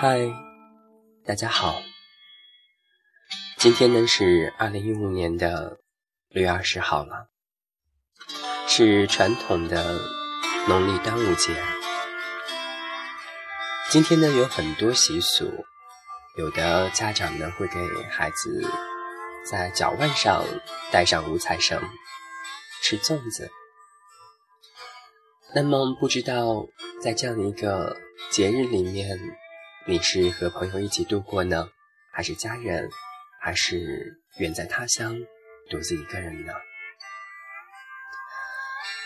[0.00, 0.32] 嗨，
[1.26, 1.82] 大家好。
[3.56, 5.80] 今天呢是二零一五年的
[6.28, 7.26] 六月二十号了，
[8.68, 9.98] 是传统的
[10.68, 11.52] 农历端午节。
[13.90, 15.64] 今天呢有很多习俗，
[16.36, 18.70] 有的家长呢会给孩子
[19.50, 20.44] 在脚腕上
[20.92, 21.82] 带上五彩绳，
[22.84, 23.50] 吃粽子。
[25.56, 26.68] 那么不知道
[27.02, 27.96] 在这样一个
[28.30, 29.18] 节日里面。
[29.88, 31.70] 你是和朋友一起度过呢，
[32.12, 32.90] 还是家人，
[33.40, 35.16] 还是远在他乡
[35.70, 36.52] 独自一个人呢？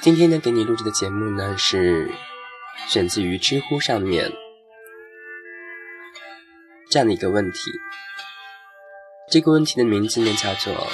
[0.01, 2.11] 今天呢，给你录制的节目呢是
[2.89, 4.33] 选自于知乎上面
[6.91, 7.71] 这样的一个问题。
[9.31, 10.89] 这个问题的名字呢叫做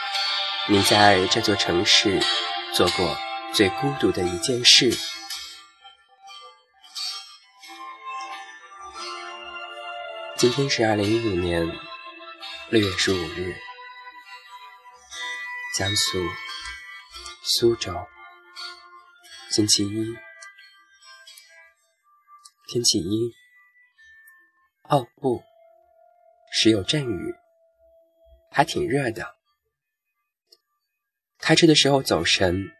[0.66, 2.18] “你在这座城市
[2.72, 3.14] 做过
[3.52, 4.90] 最孤独的一件事”。
[10.38, 11.66] 今天是二零一五年
[12.68, 13.56] 六月十五日，
[15.74, 16.18] 江苏
[17.42, 18.06] 苏州，
[19.50, 20.14] 星期一，
[22.68, 23.32] 天气阴。
[24.90, 25.42] 哦不，
[26.52, 27.34] 时有阵雨，
[28.50, 29.34] 还挺热的。
[31.38, 32.70] 开车的时候走神，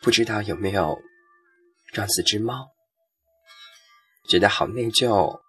[0.00, 0.98] 不知道有没有
[1.92, 2.70] 撞死只猫，
[4.30, 5.42] 觉得好内疚。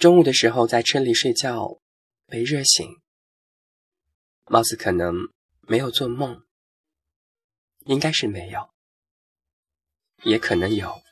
[0.00, 1.78] 中午的时候在车里睡觉，
[2.26, 3.02] 被热醒，
[4.46, 5.14] 貌似可能
[5.60, 6.42] 没有做梦，
[7.80, 8.70] 应该是没有，
[10.22, 11.02] 也可能有。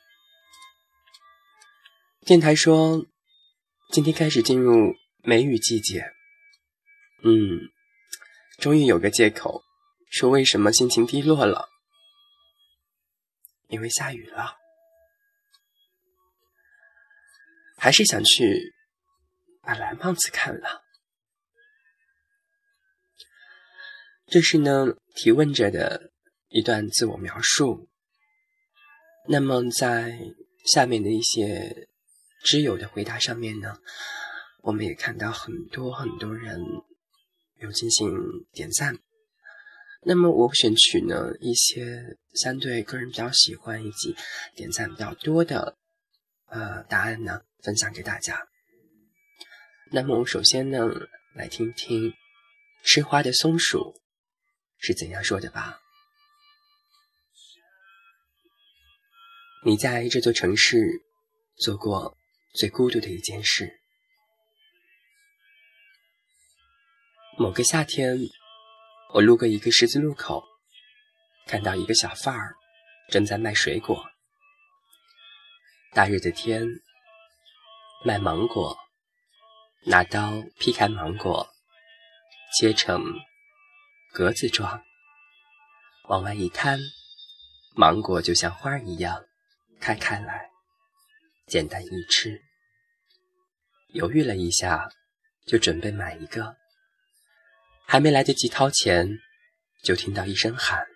[2.25, 3.05] 电台说
[3.91, 6.11] 今天开始进入梅雨季节，
[7.23, 7.69] 嗯，
[8.57, 9.63] 终于有个借口
[10.11, 11.69] 说为什么心情低落了，
[13.67, 14.57] 因为下雨了，
[17.77, 18.78] 还是想去。
[19.69, 20.83] 把蓝胖子看了，
[24.27, 26.11] 这是呢提问者的
[26.49, 27.87] 一段自我描述。
[29.27, 30.19] 那么在
[30.65, 31.87] 下面的一些
[32.43, 33.79] 知友的回答上面呢，
[34.63, 36.59] 我们也看到很多很多人
[37.57, 38.09] 有进行
[38.53, 38.99] 点赞。
[40.01, 44.17] 那么我选取呢一些相对个人比较喜欢以及
[44.55, 45.77] 点赞比较多的
[46.47, 48.48] 呃答案呢，分享给大家。
[49.91, 50.79] 那么，我首先呢，
[51.35, 52.13] 来听听
[52.85, 53.95] 吃花的松鼠
[54.79, 55.81] 是怎样说的吧。
[59.65, 60.77] 你在这座城市
[61.57, 62.17] 做过
[62.55, 63.81] 最孤独的一件事。
[67.39, 68.19] 某个夏天，
[69.15, 70.45] 我路过一个十字路口，
[71.47, 72.55] 看到一个小贩儿
[73.11, 74.05] 正在卖水果。
[75.93, 76.67] 大热的天，
[78.05, 78.77] 卖芒果。
[79.91, 81.49] 拿刀劈开芒果，
[82.59, 83.03] 切成
[84.13, 84.85] 格子状，
[86.11, 86.79] 往外一摊，
[87.75, 89.25] 芒果就像花一样
[89.81, 90.51] 开开来，
[91.47, 92.39] 简单易吃。
[93.95, 94.91] 犹豫了一下，
[95.47, 96.59] 就准备买一个，
[97.87, 99.09] 还没来得及掏钱，
[99.83, 100.87] 就听到一声喊。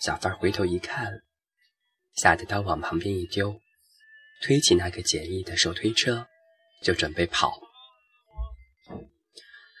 [0.00, 1.22] 小贩回头一看，
[2.16, 3.60] 吓得刀往旁边一丢，
[4.42, 6.26] 推起那个简易的手推车。
[6.82, 7.62] 就准备跑，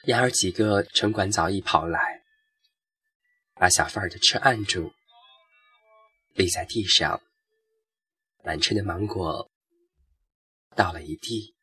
[0.06, 2.22] 然而几个城管早已跑来，
[3.54, 4.92] 把小贩儿的车按住，
[6.34, 7.20] 立在地上，
[8.44, 9.50] 满车的芒果
[10.76, 11.56] 倒了一地。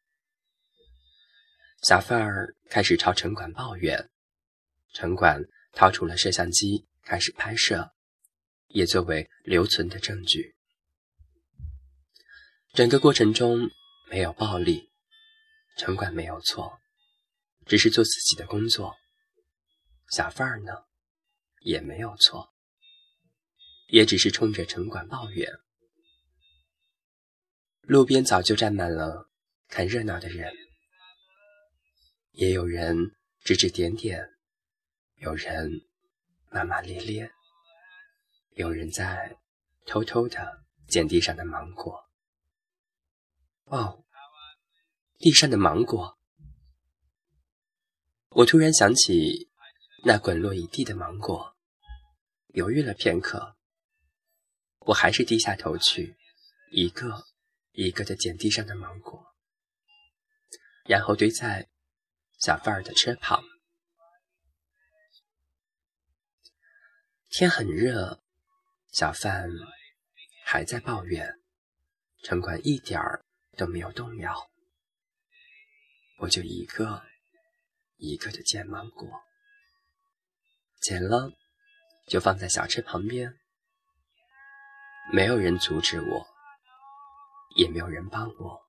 [1.84, 4.10] 小贩儿开始朝城管抱怨，
[4.94, 5.42] 城管
[5.72, 7.94] 掏出了摄像机开始拍摄，
[8.68, 10.56] 也作为留存的证据。
[12.74, 13.70] 整个过程中
[14.10, 14.89] 没有暴力。
[15.80, 16.78] 城管没有错，
[17.66, 18.98] 只是做自己的工作。
[20.10, 20.74] 小贩儿呢，
[21.62, 22.54] 也没有错，
[23.88, 25.50] 也只是冲着城管抱怨。
[27.80, 29.30] 路边早就站满了
[29.70, 30.54] 看热闹的人，
[32.32, 33.16] 也有人
[33.46, 34.30] 指指点点，
[35.16, 35.72] 有人
[36.50, 37.32] 骂骂咧咧，
[38.50, 39.38] 有人在
[39.86, 42.04] 偷偷的捡地上的芒果。
[43.64, 44.04] 哦。
[45.20, 46.18] 地上的芒果，
[48.30, 49.50] 我突然想起
[50.06, 51.58] 那滚落一地的芒果，
[52.54, 53.58] 犹豫了片刻，
[54.78, 56.16] 我还是低下头去，
[56.72, 57.26] 一个
[57.74, 59.36] 一个的捡地上的芒果，
[60.86, 61.68] 然后堆在
[62.38, 63.44] 小贩儿的车旁。
[67.30, 68.24] 天很热，
[68.94, 69.50] 小贩
[70.46, 71.42] 还在抱怨，
[72.24, 73.26] 城管一点儿
[73.58, 74.49] 都没有动摇，
[76.20, 77.02] 我就一个
[77.96, 79.10] 一个的捡芒果，
[80.82, 81.32] 捡了
[82.08, 83.40] 就放在小车旁边，
[85.14, 86.28] 没有人阻止我，
[87.56, 88.62] 也没有人帮我。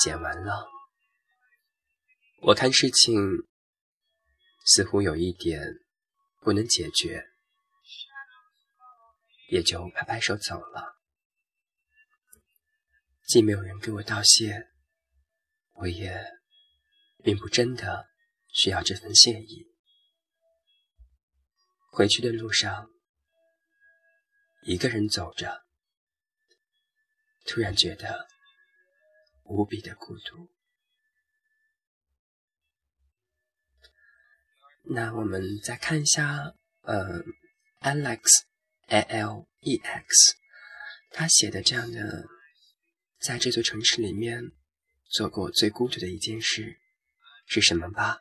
[0.00, 0.68] 捡完了，
[2.42, 3.20] 我看事情
[4.64, 5.60] 似乎有一点
[6.40, 7.26] 不能解决，
[9.48, 10.94] 也就拍拍手走了。
[13.26, 14.70] 既没有人给我道谢，
[15.80, 16.24] 我也
[17.22, 18.08] 并不真的
[18.48, 19.66] 需要这份谢意。
[21.92, 22.90] 回去的路上，
[24.62, 25.64] 一个人走着，
[27.44, 28.26] 突然觉得
[29.44, 30.50] 无比的孤独。
[34.90, 37.22] 那我们再看一下，呃
[37.80, 40.36] ，Alex，A L E X，
[41.10, 42.26] 他写的这样的。
[43.20, 44.40] 在这座城市里面，
[45.08, 46.78] 做过最孤独的一件事
[47.46, 48.20] 是什么吧？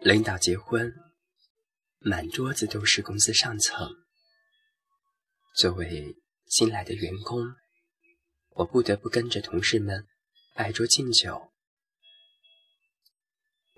[0.00, 0.94] 领导结婚，
[1.98, 3.88] 满桌子都是公司上层。
[5.56, 6.16] 作为
[6.46, 7.54] 新来的员工，
[8.50, 10.06] 我不得不跟着同事们
[10.54, 11.52] 摆桌敬酒。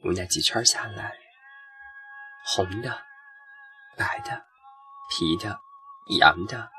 [0.05, 1.19] 无奈几圈下来，
[2.45, 3.03] 红的、
[3.97, 4.47] 白的、
[5.11, 5.59] 皮的、
[6.19, 6.71] 洋的。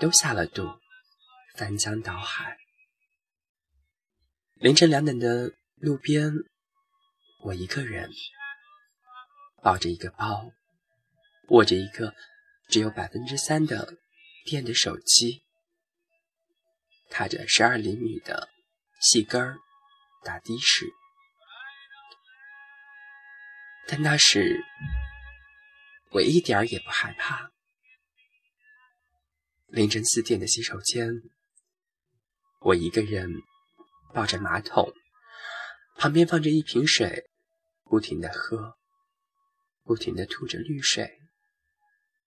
[0.00, 0.80] 都下了肚，
[1.54, 2.58] 翻江倒海。
[4.54, 6.32] 凌晨两点的路边，
[7.40, 8.10] 我一个人
[9.62, 10.52] 抱着一个包，
[11.48, 12.14] 握着一个
[12.68, 13.98] 只有百分之三的
[14.44, 15.44] 电的手机，
[17.10, 18.48] 踏着十二厘米的
[19.00, 19.58] 细跟儿
[20.24, 20.86] 打的士。
[23.88, 24.64] 但那时
[26.12, 27.50] 我一点儿也不害怕。
[29.66, 31.08] 凌晨四点的洗手间，
[32.64, 33.28] 我一个人
[34.14, 34.92] 抱着马桶，
[35.96, 37.28] 旁边放着一瓶水，
[37.82, 38.78] 不停的喝，
[39.82, 41.20] 不停的吐着绿水，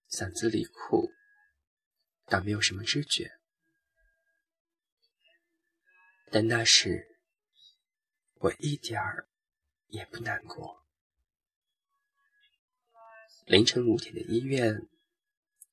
[0.09, 1.09] 嗓子里苦，
[2.25, 3.31] 倒没有什么知觉。
[6.31, 7.07] 但那时，
[8.33, 9.29] 我一点儿
[9.87, 10.83] 也不难过。
[13.45, 14.89] 凌晨五点的医院，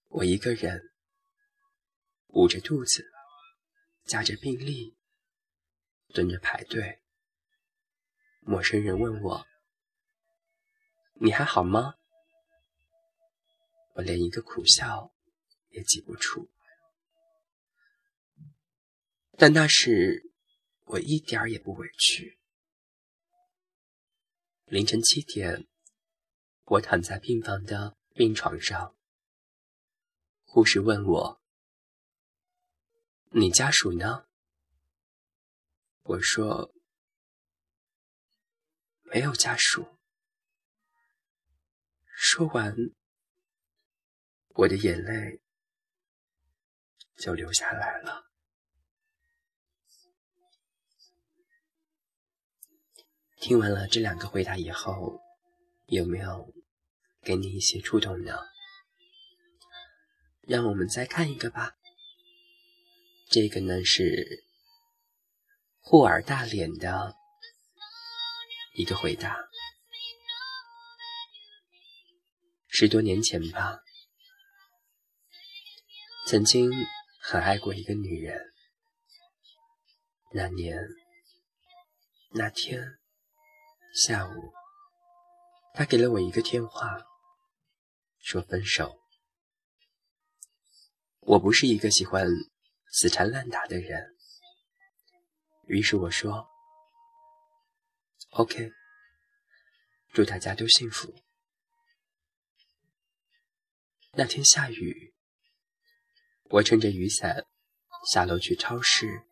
[0.08, 0.91] 我一个人。
[2.29, 3.05] 捂着肚子，
[4.04, 4.96] 夹着病历，
[6.08, 7.02] 蹲着排队。
[8.40, 9.46] 陌生人问我
[11.20, 11.94] ：“你还好吗？”
[13.94, 15.12] 我连一个苦笑
[15.69, 16.50] 也挤不出。
[19.37, 20.31] 但那时
[20.84, 22.38] 我一点儿也不委屈。
[24.64, 25.69] 凌晨七点，
[26.64, 28.96] 我躺在病房的病床上，
[30.44, 31.42] 护士问我。
[33.34, 34.26] 你家属呢？
[36.02, 36.75] 我说
[39.05, 39.99] 没有家属。
[42.14, 42.76] 说完，
[44.49, 45.40] 我的眼泪
[47.17, 48.31] 就流下来了。
[53.37, 55.23] 听完了这两个回答以后，
[55.87, 56.52] 有没有
[57.23, 58.36] 给你一些触动呢？
[60.43, 61.79] 让我们再看一个吧。
[63.32, 64.44] 这个呢是
[65.81, 67.15] 霍尔大脸的
[68.74, 69.34] 一个回答。
[72.69, 73.81] 十多年前吧，
[76.27, 76.70] 曾经
[77.22, 78.39] 很爱过一个女人。
[80.34, 80.77] 那年
[82.34, 82.98] 那天
[83.94, 84.53] 下午，
[85.72, 86.98] 她给了我一个电话，
[88.19, 89.01] 说分手。
[91.20, 92.29] 我不是一个喜欢。
[92.93, 94.15] 死缠烂打的人。
[95.67, 96.46] 于是我说
[98.32, 98.70] ：“OK，
[100.13, 101.15] 祝大家都幸福。”
[104.13, 105.15] 那天下雨，
[106.51, 107.46] 我撑着雨伞
[108.13, 109.22] 下楼去超市，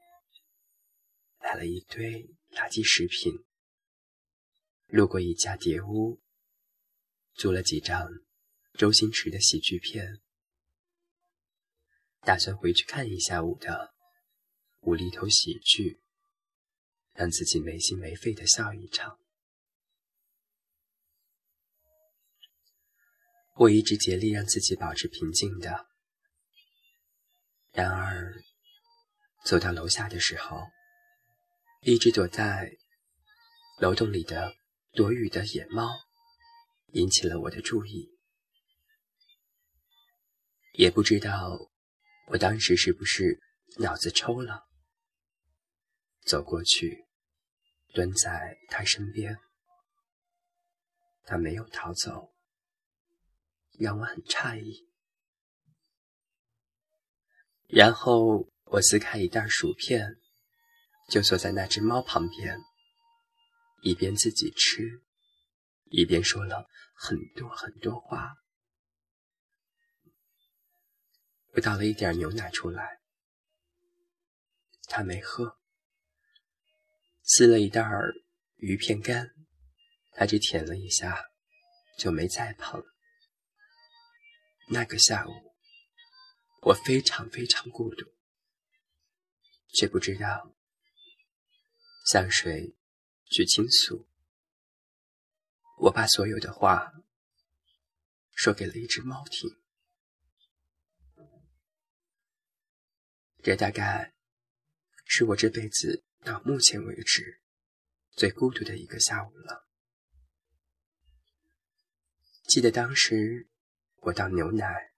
[1.38, 3.44] 买了一堆垃圾食品。
[4.86, 6.22] 路过一家碟屋，
[7.34, 8.08] 租了几张
[8.72, 10.22] 周星驰的喜剧片。
[12.22, 13.94] 打算回去看一下午的
[14.80, 16.00] 无厘头喜剧，
[17.14, 19.18] 让自己没心没肺的笑一场。
[23.56, 25.86] 我一直竭力让自己保持平静的，
[27.72, 28.42] 然而
[29.44, 30.66] 走到楼下的时候，
[31.82, 32.76] 一直躲在
[33.78, 34.54] 楼洞里的
[34.92, 35.90] 躲雨的野猫
[36.92, 38.18] 引起了我的注意。
[40.72, 41.69] 也不知道
[42.30, 43.40] 我当时是不是
[43.78, 44.68] 脑子抽了，
[46.24, 47.06] 走过去，
[47.92, 49.36] 蹲在他身边，
[51.24, 52.32] 他没有逃走，
[53.80, 54.88] 让我很诧异。
[57.66, 60.20] 然后我撕开一袋薯片，
[61.08, 62.56] 就坐在那只猫旁边，
[63.82, 65.02] 一边自己吃，
[65.86, 68.36] 一边说了很多很多话。
[71.60, 73.00] 倒了一点牛奶出来，
[74.84, 75.58] 他没喝。
[77.22, 77.84] 撕了一袋
[78.56, 79.30] 鱼片干，
[80.12, 81.30] 他只舔了一下，
[81.98, 82.84] 就没再碰。
[84.68, 85.54] 那个下午，
[86.62, 88.06] 我非常非常孤独，
[89.74, 90.54] 却不知道
[92.06, 92.76] 向谁
[93.30, 94.08] 去倾诉。
[95.78, 96.92] 我把所有的话
[98.34, 99.59] 说给了一只猫听。
[103.42, 104.12] 这大概
[105.06, 107.40] 是我这辈子到目前为止
[108.10, 109.66] 最孤独的一个下午了。
[112.44, 113.48] 记得当时
[113.96, 114.92] 我倒牛奶，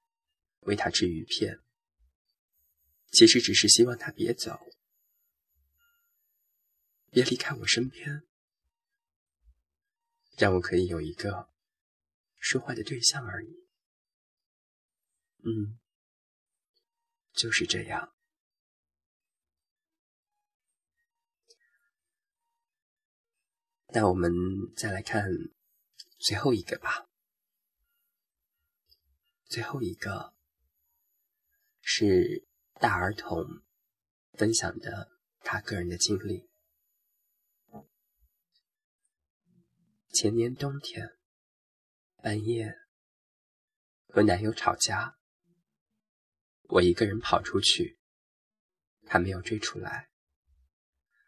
[0.61, 1.61] 喂他吃鱼片，
[3.11, 4.59] 其实只是希望他别走，
[7.11, 8.23] 别离开我身边，
[10.37, 11.49] 让我可以有一个
[12.39, 13.69] 说话的对象而已。
[15.45, 15.79] 嗯，
[17.33, 18.15] 就是这样。
[23.95, 24.33] 那我们
[24.75, 25.23] 再来看
[26.19, 27.11] 最后一个吧。
[29.45, 30.33] 最后一个
[31.83, 32.49] 是
[32.81, 33.45] 大儿童
[34.33, 36.49] 分享的他个人的经历。
[40.09, 41.19] 前年冬天
[42.23, 42.75] 半夜
[44.09, 45.19] 和男友吵架，
[46.63, 47.99] 我一个人跑出去，
[49.05, 50.09] 他没有追出来。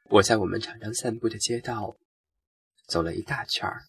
[0.04, 1.98] 我在我们常常散步的街道。
[2.86, 3.82] 走了一大圈儿，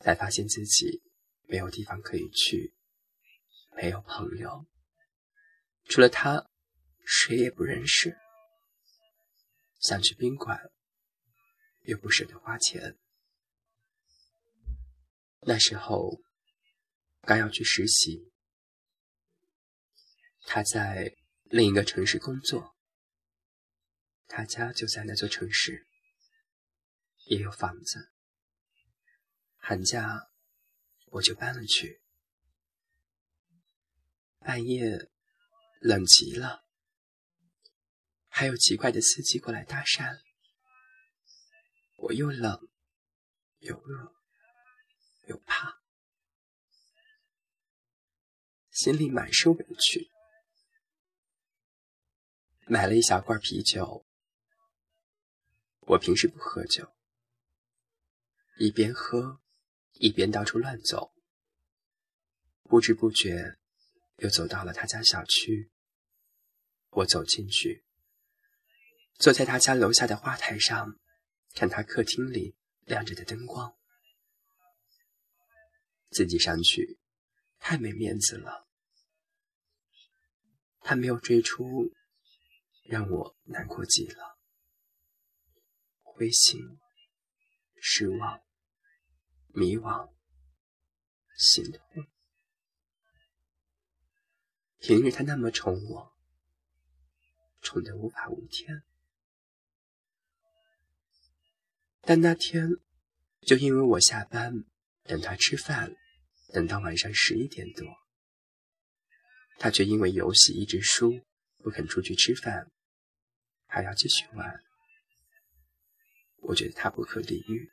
[0.00, 1.02] 才发现自己
[1.48, 2.74] 没有地方可以去，
[3.76, 4.66] 没有朋友，
[5.84, 6.50] 除了他，
[7.04, 8.16] 谁也不认识。
[9.80, 10.58] 想去宾馆，
[11.82, 12.98] 又不舍得花钱。
[15.42, 16.20] 那时候
[17.22, 18.32] 刚要去实习，
[20.42, 22.74] 他在另一个城市工作，
[24.26, 25.86] 他家就在那座城市。
[27.28, 28.10] 也有房子，
[29.58, 30.30] 寒假
[31.06, 32.00] 我就搬了去。
[34.38, 35.10] 半夜
[35.80, 36.64] 冷极了，
[38.28, 40.22] 还有奇怪的司机过来搭讪，
[41.96, 42.66] 我又冷
[43.58, 44.14] 又饿
[45.26, 45.82] 又怕，
[48.70, 50.10] 心里满是委屈。
[52.66, 54.06] 买了一小罐啤酒，
[55.80, 56.94] 我平时不喝酒。
[58.58, 59.40] 一边喝，
[59.92, 61.12] 一边到处乱走，
[62.64, 63.56] 不知不觉
[64.16, 65.70] 又走到了他家小区。
[66.90, 67.84] 我走进去，
[69.14, 70.98] 坐在他家楼下的花台上，
[71.54, 73.76] 看他客厅里亮着的灯光。
[76.10, 76.98] 自己上去，
[77.60, 78.66] 太没面子了。
[80.80, 81.92] 他没有追出，
[82.82, 84.38] 让我难过极了，
[86.02, 86.58] 灰心，
[87.80, 88.42] 失望。
[89.48, 90.12] 迷惘，
[91.36, 92.06] 心痛。
[94.80, 96.12] 平日他那么宠我，
[97.60, 98.82] 宠得无法无天，
[102.02, 102.68] 但那天
[103.40, 104.64] 就因为我下班
[105.02, 105.94] 等他吃饭，
[106.52, 107.84] 等到晚上十一点多，
[109.58, 111.26] 他却因为游戏一直输，
[111.58, 112.70] 不肯出去吃饭，
[113.66, 114.62] 还要继续玩。
[116.36, 117.70] 我觉得他不可理喻。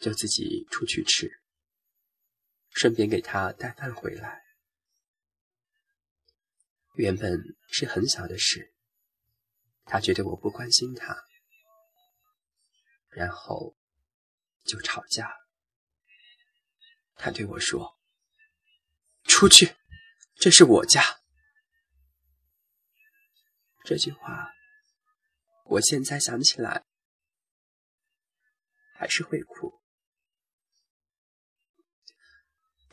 [0.00, 1.40] 就自己出去吃，
[2.70, 4.42] 顺便给他带饭回来。
[6.94, 8.74] 原本是很小的事，
[9.84, 11.16] 他觉得我不关心他，
[13.08, 13.76] 然后
[14.64, 15.34] 就吵架。
[17.14, 17.98] 他对我说
[19.24, 19.76] ：“出去，
[20.36, 21.02] 这是我家。”
[23.84, 24.52] 这句话，
[25.64, 26.84] 我现在想起来
[28.94, 29.81] 还是会哭。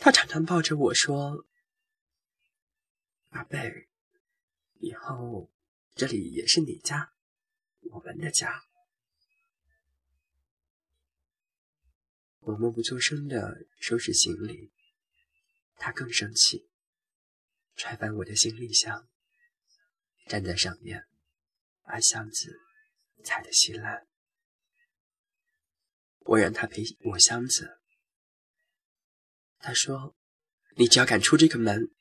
[0.02, 1.46] 他常常抱着我说
[3.30, 3.90] ：“宝贝，
[4.76, 5.52] 以后
[5.94, 7.12] 这里也是你家，
[7.82, 8.64] 我们的家。”
[12.40, 14.72] 我默不作声的收拾行李，
[15.76, 16.70] 他更生气，
[17.76, 19.10] 揣翻我的行李箱，
[20.28, 21.06] 站在上面，
[21.84, 22.58] 把箱子
[23.26, 24.08] 踩得稀烂。
[26.20, 27.79] 我让他陪我箱子，
[29.60, 30.16] 他说
[30.78, 31.92] ：“你只要敢出这个门。”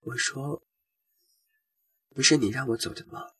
[0.00, 0.62] 我说
[2.14, 3.30] ：“不是你让我走的吗？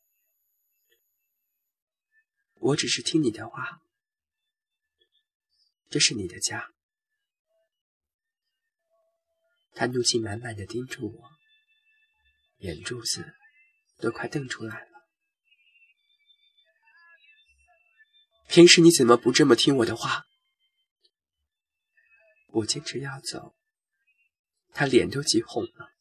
[2.54, 3.82] 我只是听你的话。
[5.90, 6.72] 这是你的家。”
[9.74, 11.30] 他怒气满满的盯住我，
[12.58, 13.34] 眼珠子
[13.98, 14.90] 都快瞪出来了。
[18.48, 20.24] 平时你怎么不这么听我的话？
[22.52, 23.56] 我坚持要走，
[24.72, 25.92] 他脸都急红了。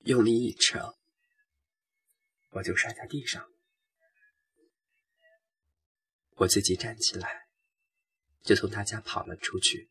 [0.00, 0.96] 用力一扯，
[2.50, 3.50] 我就摔在地上。
[6.36, 7.48] 我自己站起来，
[8.42, 9.88] 就从他家跑了出去。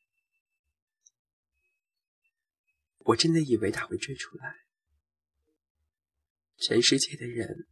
[3.00, 4.66] 我真的以为他会追出来，
[6.58, 7.68] 全世界的人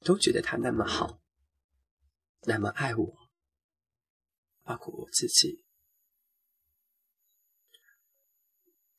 [0.00, 1.22] 都觉得他那么好，
[2.42, 3.30] 那么爱我，
[4.62, 5.63] 包括我自己，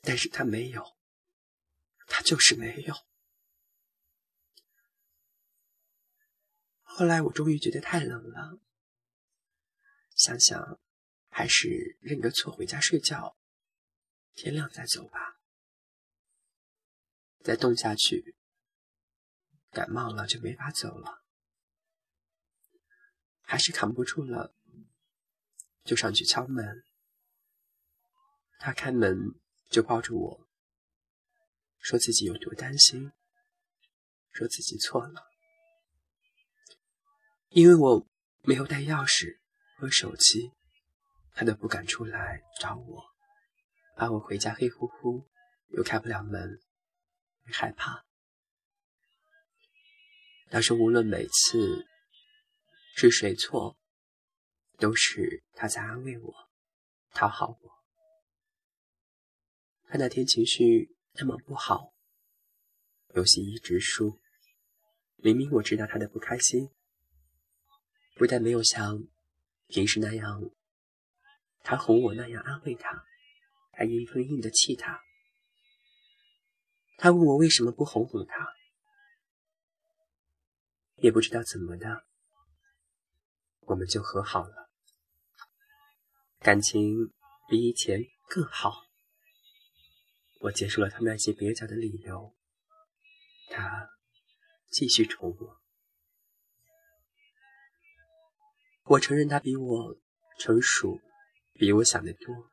[0.05, 0.95] 但是他没有。
[2.07, 2.95] 他就是没有。
[6.83, 8.59] 后来我终于觉得太冷了，
[10.15, 10.79] 想想
[11.29, 13.35] 还是认个错回家睡觉，
[14.33, 15.39] 天亮再走吧。
[17.43, 18.35] 再冻下去，
[19.71, 21.23] 感冒了就没法走了。
[23.41, 24.55] 还是扛不住了，
[25.83, 26.83] 就上去敲门。
[28.59, 30.47] 他开门就抱住我。
[31.79, 33.11] 说自己有多担心，
[34.31, 35.27] 说自己错了，
[37.49, 38.07] 因为我
[38.41, 39.39] 没有带钥匙
[39.77, 40.51] 和手机，
[41.33, 43.05] 他都不敢出来找我，
[43.95, 45.27] 怕我回家黑乎乎
[45.69, 46.59] 又开不了门，
[47.53, 48.03] 害怕。
[50.49, 51.85] 他说无论每次
[52.95, 53.77] 是谁错，
[54.79, 56.49] 都是他在安慰我，
[57.11, 57.74] 讨好我。
[59.95, 60.93] 他那天情绪。
[61.17, 61.93] 那么不好，
[63.13, 64.19] 游戏一直输。
[65.15, 66.69] 明明我知道他的不开心，
[68.15, 69.07] 不但没有像
[69.67, 70.51] 平时那样，
[71.63, 73.05] 他哄我那样安慰他，
[73.71, 75.01] 还硬碰硬的气他。
[76.97, 78.53] 他问我为什么不哄哄他，
[80.97, 82.05] 也不知道怎么的，
[83.61, 84.69] 我们就和好了，
[86.39, 87.13] 感情
[87.47, 88.83] 比以前更好。
[90.39, 92.35] 我结束了他们那些蹩脚的理由，
[93.49, 93.89] 他
[94.69, 95.61] 继续宠我。
[98.83, 99.97] 我承认他比我
[100.37, 101.01] 成熟，
[101.53, 102.51] 比我想的多，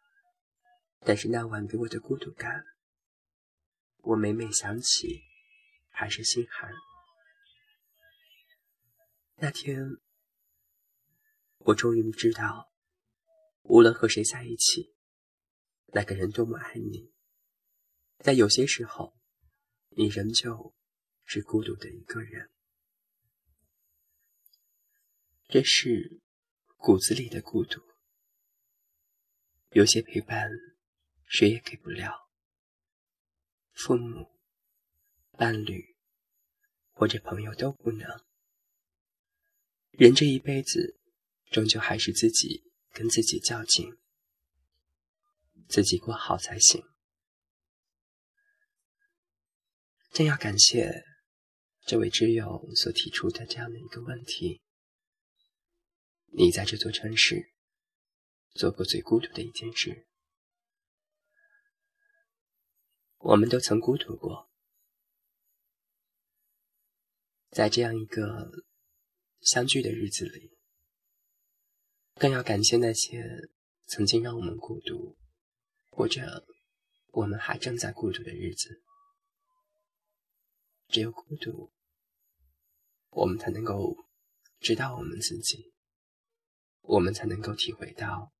[1.00, 2.64] 但是那晚给我的孤独感，
[3.98, 5.20] 我每每想起
[5.90, 6.72] 还是心寒。
[9.36, 9.98] 那天，
[11.58, 12.72] 我终于知道，
[13.64, 14.94] 无论和谁在一起，
[15.88, 17.11] 那个人多么爱你。
[18.22, 19.18] 在有些时候，
[19.96, 20.72] 你仍旧
[21.24, 22.52] 是孤独的一个人，
[25.48, 26.20] 这是
[26.76, 27.82] 骨子里的孤独。
[29.70, 30.48] 有些陪伴，
[31.26, 32.30] 谁也给不了，
[33.72, 34.30] 父母、
[35.32, 35.96] 伴侣
[36.92, 38.24] 或者朋友都不能。
[39.90, 41.00] 人这一辈子，
[41.50, 43.98] 终究还是自己跟自己较劲，
[45.68, 46.91] 自己过好才行。
[50.12, 51.04] 真要感谢
[51.86, 54.60] 这位挚友所提出的这样的一个问题：
[56.26, 57.50] 你在这座城市
[58.50, 60.06] 做过最孤独的一件事。
[63.16, 64.50] 我们都曾孤独过，
[67.48, 68.50] 在这样一个
[69.40, 70.58] 相聚的日子里，
[72.16, 73.48] 更要感谢那些
[73.86, 75.16] 曾经让我们孤独，
[75.88, 76.46] 或者
[77.12, 78.82] 我们还正在孤独的日子。
[80.92, 81.72] 只有孤独，
[83.08, 83.96] 我们才能够
[84.60, 85.72] 知道我们自己，
[86.82, 88.30] 我们才能够体会到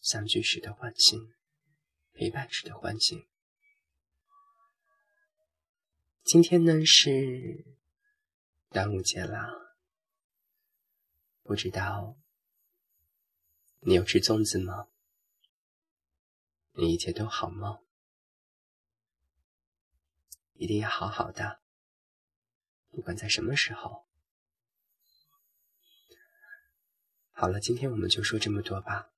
[0.00, 1.34] 相聚时的欢欣，
[2.12, 3.26] 陪伴时的欢欣。
[6.22, 7.76] 今天呢是
[8.70, 9.50] 端午节啦，
[11.42, 12.16] 不知道
[13.80, 14.86] 你有吃粽子吗？
[16.74, 17.80] 你一切都好吗？
[20.52, 21.63] 一定要好好的。
[22.94, 24.06] 不管在什么时候，
[27.32, 29.10] 好了，今天我们就说这么多吧。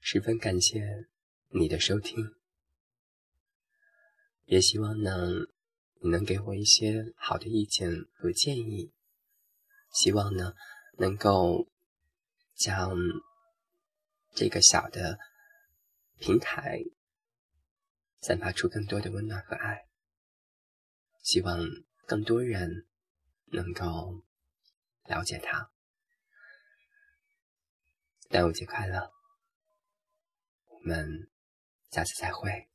[0.00, 1.08] 十分感谢
[1.48, 2.34] 你的收听，
[4.44, 5.16] 也希望呢
[6.02, 8.92] 你能给我一些好的意见和建议。
[9.92, 10.54] 希望呢
[10.98, 11.66] 能够
[12.54, 12.94] 将
[14.34, 15.18] 这个小的
[16.18, 16.80] 平台
[18.20, 19.89] 散发出更多的温暖和爱。
[21.22, 21.58] 希望
[22.06, 22.86] 更多人
[23.46, 24.24] 能够
[25.04, 25.70] 了解他。
[28.28, 29.12] 端午节快乐！
[30.68, 31.30] 我们
[31.90, 32.68] 下次再会。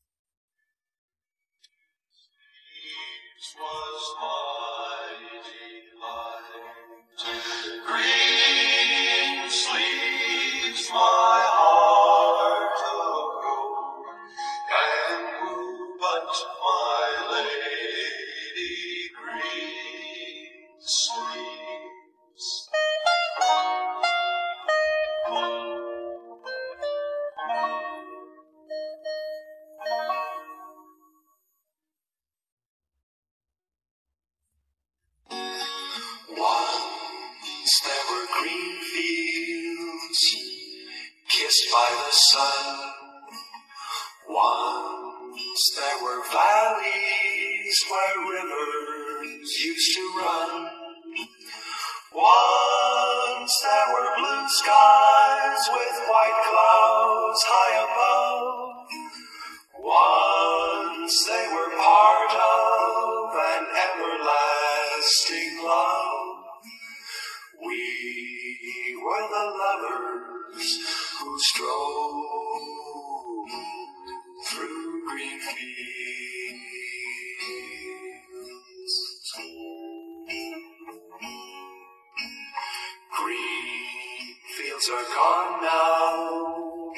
[84.55, 86.91] fields Are gone now,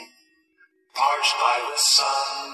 [0.96, 2.50] parched by the sun,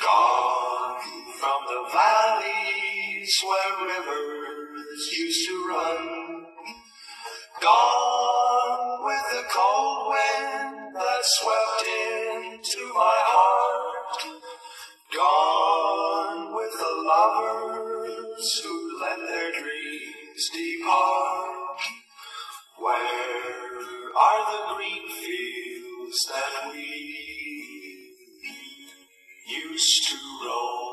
[0.00, 1.00] gone
[1.38, 3.32] from the valleys.
[3.44, 3.55] Where
[29.56, 30.85] used to roam?